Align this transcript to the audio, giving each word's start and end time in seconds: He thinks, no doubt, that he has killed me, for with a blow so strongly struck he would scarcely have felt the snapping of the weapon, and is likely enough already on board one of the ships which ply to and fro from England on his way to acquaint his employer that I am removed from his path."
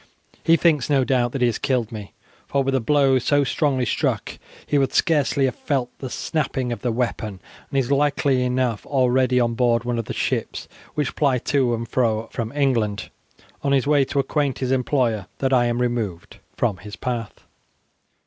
He 0.43 0.57
thinks, 0.57 0.89
no 0.89 1.03
doubt, 1.03 1.31
that 1.33 1.41
he 1.43 1.47
has 1.47 1.59
killed 1.59 1.91
me, 1.91 2.13
for 2.47 2.63
with 2.63 2.73
a 2.73 2.79
blow 2.79 3.19
so 3.19 3.43
strongly 3.43 3.85
struck 3.85 4.39
he 4.65 4.79
would 4.79 4.93
scarcely 4.93 5.45
have 5.45 5.53
felt 5.55 5.91
the 5.99 6.09
snapping 6.09 6.71
of 6.71 6.81
the 6.81 6.91
weapon, 6.91 7.39
and 7.69 7.77
is 7.77 7.91
likely 7.91 8.43
enough 8.43 8.83
already 8.87 9.39
on 9.39 9.53
board 9.53 9.83
one 9.83 9.99
of 9.99 10.05
the 10.05 10.11
ships 10.15 10.67
which 10.95 11.15
ply 11.15 11.37
to 11.37 11.75
and 11.75 11.87
fro 11.87 12.29
from 12.31 12.51
England 12.53 13.11
on 13.61 13.73
his 13.73 13.85
way 13.85 14.03
to 14.05 14.17
acquaint 14.17 14.57
his 14.57 14.71
employer 14.71 15.27
that 15.37 15.53
I 15.53 15.65
am 15.65 15.79
removed 15.79 16.37
from 16.57 16.77
his 16.77 16.95
path." 16.95 17.43